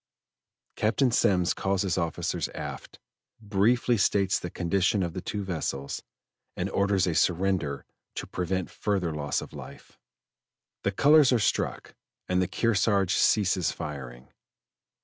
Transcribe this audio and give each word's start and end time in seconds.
Captain 0.75 1.11
Semmes 1.11 1.53
calls 1.53 1.83
his 1.83 1.95
officers 1.95 2.47
aft, 2.55 2.97
briefly 3.39 3.97
states 3.97 4.39
the 4.39 4.49
condition 4.49 5.03
of 5.03 5.13
the 5.13 5.21
two 5.21 5.43
vessels, 5.43 6.01
and 6.57 6.71
orders 6.71 7.05
a 7.05 7.13
surrender 7.13 7.85
to 8.15 8.25
prevent 8.25 8.67
a 8.67 8.73
further 8.73 9.13
loss 9.13 9.41
of 9.41 9.53
life. 9.53 9.99
The 10.81 10.91
colors 10.91 11.31
are 11.31 11.37
struck 11.37 11.93
and 12.27 12.41
the 12.41 12.47
Kearsarge 12.47 13.13
ceases 13.13 13.71
firing. 13.71 14.29